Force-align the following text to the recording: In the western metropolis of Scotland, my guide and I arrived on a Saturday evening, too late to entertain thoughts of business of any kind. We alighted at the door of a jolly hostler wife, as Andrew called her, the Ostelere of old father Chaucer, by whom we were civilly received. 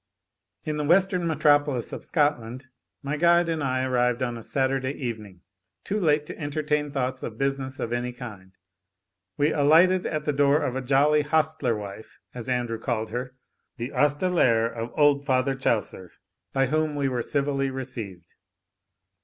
In 0.63 0.77
the 0.77 0.83
western 0.83 1.27
metropolis 1.27 1.93
of 1.93 2.03
Scotland, 2.03 2.65
my 3.03 3.17
guide 3.17 3.47
and 3.47 3.63
I 3.63 3.83
arrived 3.83 4.23
on 4.23 4.35
a 4.35 4.41
Saturday 4.41 4.93
evening, 4.95 5.41
too 5.83 5.99
late 5.99 6.25
to 6.25 6.39
entertain 6.39 6.89
thoughts 6.91 7.21
of 7.21 7.37
business 7.37 7.79
of 7.79 7.93
any 7.93 8.11
kind. 8.11 8.53
We 9.37 9.53
alighted 9.53 10.07
at 10.07 10.25
the 10.25 10.33
door 10.33 10.57
of 10.59 10.75
a 10.75 10.81
jolly 10.81 11.21
hostler 11.21 11.75
wife, 11.75 12.19
as 12.33 12.49
Andrew 12.49 12.79
called 12.79 13.11
her, 13.11 13.35
the 13.77 13.91
Ostelere 13.91 14.73
of 14.73 14.91
old 14.97 15.23
father 15.23 15.53
Chaucer, 15.53 16.11
by 16.51 16.65
whom 16.65 16.95
we 16.95 17.07
were 17.07 17.21
civilly 17.21 17.69
received. 17.69 18.33